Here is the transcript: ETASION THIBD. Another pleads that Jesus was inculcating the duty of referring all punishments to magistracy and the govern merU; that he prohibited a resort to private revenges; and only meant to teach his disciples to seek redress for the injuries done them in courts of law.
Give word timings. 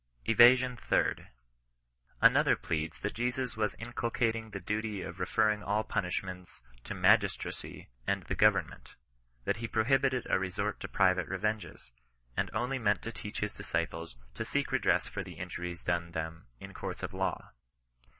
ETASION 0.25 0.77
THIBD. 0.89 1.27
Another 2.23 2.55
pleads 2.55 2.99
that 3.01 3.13
Jesus 3.13 3.55
was 3.55 3.75
inculcating 3.77 4.49
the 4.49 4.59
duty 4.59 5.03
of 5.03 5.19
referring 5.19 5.61
all 5.61 5.83
punishments 5.83 6.63
to 6.85 6.95
magistracy 6.95 7.87
and 8.07 8.23
the 8.23 8.33
govern 8.33 8.65
merU; 8.65 8.95
that 9.45 9.57
he 9.57 9.67
prohibited 9.67 10.25
a 10.27 10.39
resort 10.39 10.79
to 10.79 10.87
private 10.87 11.27
revenges; 11.27 11.91
and 12.35 12.49
only 12.55 12.79
meant 12.79 13.03
to 13.03 13.11
teach 13.11 13.41
his 13.41 13.53
disciples 13.53 14.15
to 14.33 14.43
seek 14.43 14.71
redress 14.71 15.07
for 15.07 15.23
the 15.23 15.33
injuries 15.33 15.83
done 15.83 16.13
them 16.13 16.47
in 16.59 16.73
courts 16.73 17.03
of 17.03 17.13
law. 17.13 17.51